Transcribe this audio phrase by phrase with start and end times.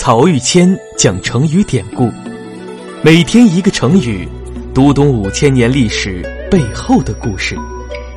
[0.00, 2.08] 曹玉谦讲成语典故，
[3.02, 4.28] 每天一个成语，
[4.72, 7.56] 读懂五千年历史背后的故事。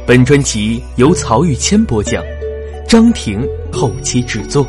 [0.06, 2.24] 本专辑由曹玉谦播讲，
[2.88, 4.64] 张婷后期制作。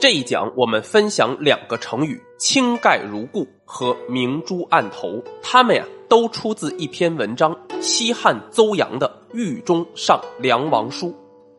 [0.00, 11.06] 这一讲我们分享两个成语“倾盖如故”和“明珠暗投”，他们呀都出自一篇文章——西汉邹阳的《狱中上梁王书》。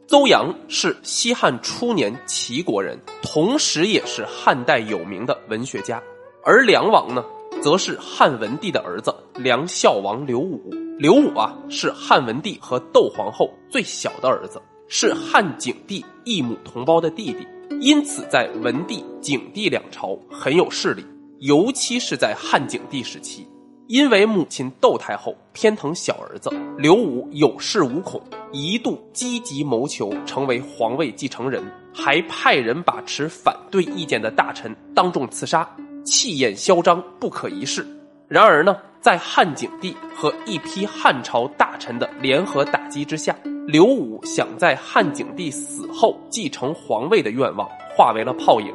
[0.05, 5.99] 邹阳是西汉初年齐国人，同时也是汉代有名的文学家。
[6.45, 7.25] 而梁王呢，
[7.63, 10.61] 则是汉文帝的儿子梁孝王刘武。
[10.99, 17.47] 刘武啊，是汉文帝和窦皇后最小的儿子，是汉景帝异母同胞的弟弟。
[17.81, 21.03] 因此，在文帝、景帝两朝很有势力，
[21.39, 23.47] 尤其是在汉景帝时期，
[23.87, 35.69] 因为母亲窦太后偏疼小儿子刘武有恃无恐，一度积极谋求成为皇位继承人，还派人把持反对意见的大臣当众刺杀，
[36.05, 37.85] 气焰嚣张，不可一世。
[38.27, 43.35] 然而呢，在汉景帝和一批汉朝大臣的联合打击之下。
[43.65, 48.73] 刘武想在汉景帝死后继承皇位的愿望化为了泡影，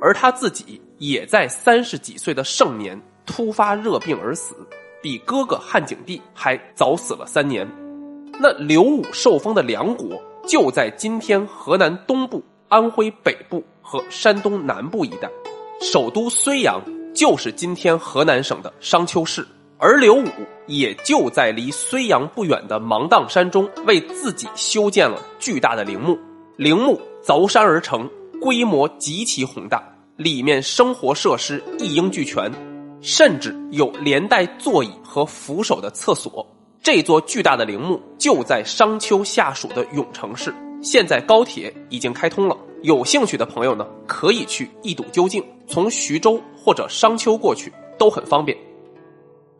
[0.00, 4.54] 而他自己也在三十几岁的盛年突发热病而死，
[5.02, 7.68] 比哥哥汉景帝还早死了三年。
[8.40, 15.30] 那刘武受封的梁国就在今天河南东部、安徽北部和山东南部一带，
[15.80, 16.82] 首都睢阳
[17.14, 19.46] 就是今天河南省的商丘市。
[19.76, 20.24] 而刘武
[20.66, 26.18] 也就在离睢阳不远的芒砀山中，为自己修建了巨大的陵墓。
[26.56, 28.08] 陵墓凿山而成，
[28.40, 29.82] 规模极其宏大，
[30.16, 32.50] 里面生活设施一应俱全，
[33.04, 36.44] 甚至有连带座椅和扶手的厕所。
[36.82, 40.54] 这座巨大的陵墓就在商丘下属的永城市。
[40.82, 45.44] 现在高铁已经开通了，有兴趣的朋友呢，可以去一睹究竟。
[45.66, 48.56] 从徐州或者商丘过去都很方便。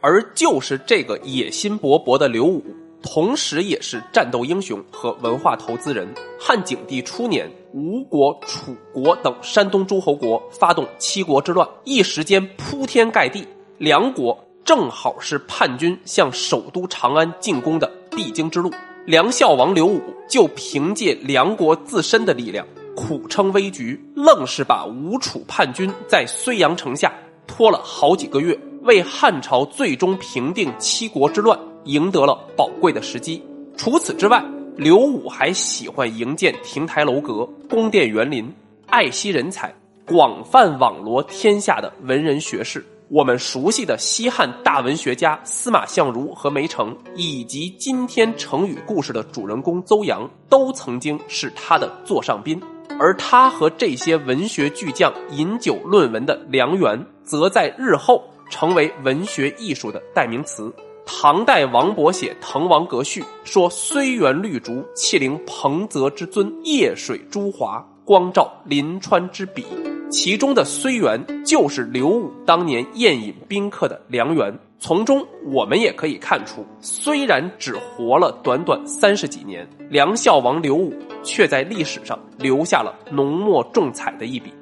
[0.00, 2.64] 而就是这个野心勃勃的刘武，
[3.04, 6.08] 同时也是战斗英雄和文化投资人。
[6.40, 13.46] 汉景帝初年，吴国、楚国等山东诸侯国发动七国之乱，一时间铺天盖地。
[13.76, 18.70] 梁国正好是叛军向首都长安进攻的必经之路。
[19.04, 22.66] 梁孝王刘武就凭借梁国自身的力量，
[22.96, 27.12] 苦撑危局，愣是把吴楚叛军在睢阳城下
[27.46, 28.58] 拖了好几个月。
[28.82, 33.42] 为汉朝最终平定七国之乱赢得了宝贵的时机。
[33.76, 34.44] 除此之外，
[34.76, 38.52] 刘武还喜欢营建亭台楼阁、宫殿园林，
[38.86, 39.74] 爱惜人才，
[40.06, 42.84] 广泛网罗天下的文人学士。
[43.08, 52.60] 我们熟悉的西汉大文学家司马相如和梅城，以及今天成语故事的主人公邹阳，都曾经是他的座上宾。
[52.98, 58.22] 而他和这些文学巨匠饮酒论文的梁园，则在日后。
[58.50, 60.72] 成为文学艺术的代名词。
[61.06, 69.64] 唐代王勃写《滕王阁序》说：“虽园绿竹，气凌彭泽之尊；夜水朱华，光照临川之笔。”
[70.10, 74.56] 其中的“虽园”就是刘武当年宴饮宾客的良缘。
[74.78, 84.52] 从中我们也可以看出，虽然只活了短短三十几年，梁孝王刘武却在历史上留下了浓墨重彩的一笔。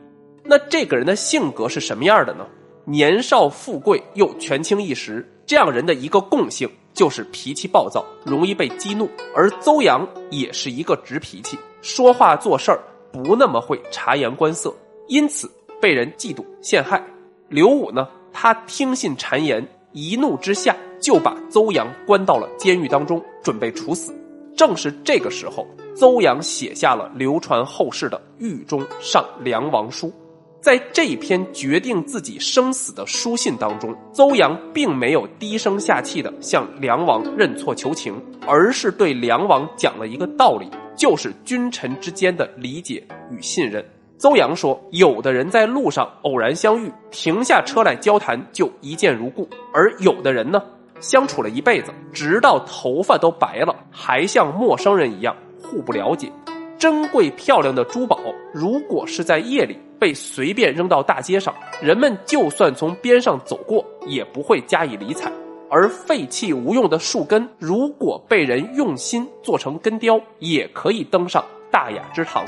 [0.44, 2.46] 那这个人的性格是什么样的呢？
[2.84, 9.08] 年少富贵又权倾一时，这样人的一个共性就是脾气暴躁，容易被激怒。
[9.36, 12.80] 而邹阳也是一个直脾气，说话做事儿
[13.12, 14.74] 不那么会察言观色，
[15.06, 15.48] 因此
[15.80, 17.00] 被人嫉妒陷害。
[17.48, 24.12] 刘武呢，他听信谗言，一怒之下就把邹阳关到了监狱当中，准备处死。
[24.56, 30.08] 正是这个时候，邹阳写下了流传后世的《狱中上梁王书》。
[30.62, 38.14] 在这一篇决定自己生死的书信当中，邹阳并没有低声下气的向梁王认错求情，
[38.46, 43.84] 而是对梁王讲了一个道理，就是君臣之间的理解与信任。
[44.18, 49.42] 邹阳说：“有的人在路上偶然相遇，停下车来交谈就一见如故；
[49.74, 50.62] 而有的人呢，
[51.00, 56.30] 相处了一辈子，直到头发都白了，还像陌生人一样互不了解。
[56.82, 58.18] 珍贵漂亮的珠宝，
[58.52, 65.30] 如果是在夜里。”被随便扔到大街上，人们就算从边上走过，也不会加以理睬；
[65.70, 72.44] 而废弃无用的树根，如果被人用心做成根雕，也可以登上大雅之堂。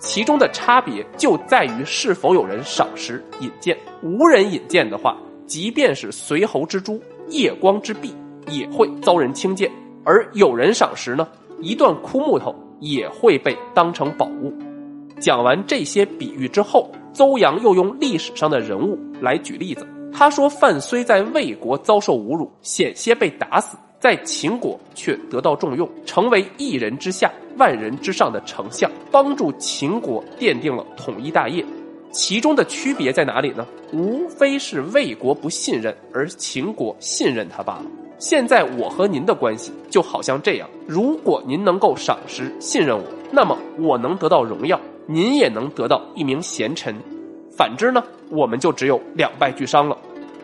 [0.00, 3.78] 其中的差别就在于是否有人赏识引荐。
[4.02, 5.16] 无人引荐的话，
[5.46, 8.12] 即便是随侯之珠、夜光之璧，
[8.48, 9.70] 也会遭人轻贱。
[10.02, 11.28] 而有人赏识呢，
[11.60, 14.52] 一段枯木头也会被当成宝物。
[15.18, 19.86] 讲完这些比喻之后，邹阳又用历史上的人物来举例子。
[20.12, 31.64] 他说：“范睢在魏国遭受侮辱，险些被打死，在秦国却得到重用，成为一人之下、万人之上的丞相，帮助秦国奠定了统一大业。
[32.12, 33.66] 其中的区别在哪里呢？
[33.92, 37.84] 无非是魏国不信任，而秦国信任他罢了。
[38.18, 46.94] 现在我和您的关系就好像这样：如果您能够赏识、信任我，那么我能得到荣耀，您也能得到一名贤臣。
[47.56, 49.96] 反之呢，我们就只有两败俱伤了。”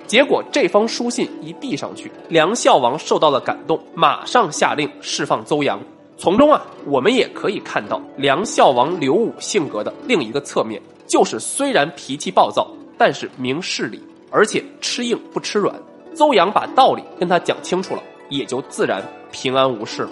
[0.07, 5.81] 结果这封书信一递上去，梁孝王受到了感动，马上下令释放邹阳。
[6.19, 15.75] 从中啊，我们也可以看到梁孝王刘武性格的另一个侧面，就是虽然脾气暴躁，但是明事理，而且吃硬不吃软。
[16.15, 20.11] 邹阳把道理跟他讲清楚了，也就自然平安无事了。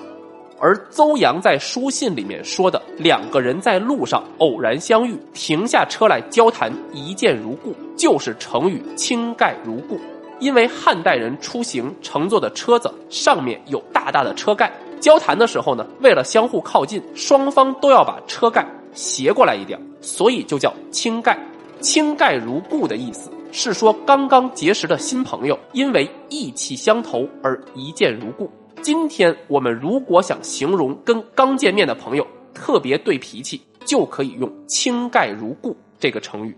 [0.59, 9.99] 而邹阳在书信里面说的两个人在路上偶然相遇，停下车来交谈，一见如故，就是成语“倾盖如故”。
[10.39, 14.71] 因为汉代人出行乘坐的车子上面有大大的车盖，
[15.01, 21.39] 交谈的时候呢，为了相互靠近，双方都要把车盖斜过来一点，所以就叫“倾盖”。
[21.81, 28.51] 倾盖如故的意思是说，刚刚结识的新朋友因为意气相投而一见如故。
[28.83, 36.57] 今天我们如果想形容跟刚见面的朋友特别对脾气，就可以用“倾盖如故”这个成语。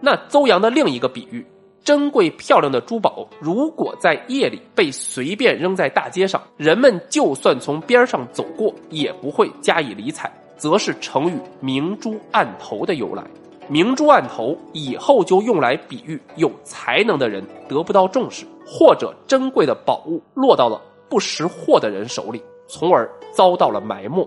[0.00, 1.44] 那邹阳的另一个比喻，
[1.84, 13.22] 珍贵漂亮的珠宝，如果在夜里被随便扔在大街上，人们就算从边上走过，也不会加以理睬，则是成语“明珠暗投”的由来。
[13.68, 20.80] 明珠暗投以后就用来比喻有才能的人得不到重视，或者珍贵的宝物落到了。
[21.08, 24.26] 不识货的人手里，从而遭到了埋没。